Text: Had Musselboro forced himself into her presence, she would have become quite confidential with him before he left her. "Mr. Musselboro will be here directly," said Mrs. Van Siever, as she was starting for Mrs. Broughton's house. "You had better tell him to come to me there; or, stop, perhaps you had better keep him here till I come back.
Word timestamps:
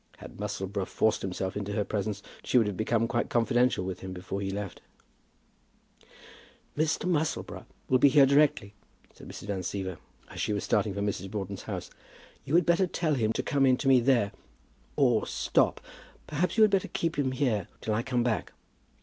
Had 0.17 0.39
Musselboro 0.39 0.87
forced 0.87 1.21
himself 1.21 1.55
into 1.55 1.73
her 1.73 1.83
presence, 1.83 2.23
she 2.43 2.57
would 2.57 2.65
have 2.65 2.75
become 2.75 3.07
quite 3.07 3.29
confidential 3.29 3.85
with 3.85 3.99
him 3.99 4.13
before 4.13 4.41
he 4.41 4.49
left 4.49 4.79
her. 6.03 6.07
"Mr. 6.75 7.07
Musselboro 7.07 7.67
will 7.87 7.99
be 7.99 8.09
here 8.09 8.25
directly," 8.25 8.73
said 9.13 9.27
Mrs. 9.27 9.43
Van 9.45 9.59
Siever, 9.61 9.99
as 10.27 10.41
she 10.41 10.53
was 10.53 10.63
starting 10.63 10.95
for 10.95 11.01
Mrs. 11.01 11.29
Broughton's 11.29 11.61
house. 11.69 11.91
"You 12.45 12.55
had 12.55 12.65
better 12.65 12.87
tell 12.87 13.13
him 13.13 13.31
to 13.33 13.43
come 13.43 13.77
to 13.77 13.87
me 13.87 13.99
there; 13.99 14.31
or, 14.95 15.27
stop, 15.27 15.79
perhaps 16.25 16.57
you 16.57 16.63
had 16.63 16.71
better 16.71 16.87
keep 16.87 17.15
him 17.19 17.31
here 17.33 17.67
till 17.79 17.93
I 17.93 18.01
come 18.01 18.23
back. 18.23 18.53